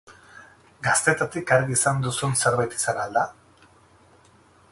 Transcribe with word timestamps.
Gaztetatik 0.87 1.53
argi 1.57 1.75
izan 1.75 2.01
duzun 2.07 2.35
zerbait 2.43 2.75
izan 2.79 3.05
al 3.05 3.15
da? 3.21 3.27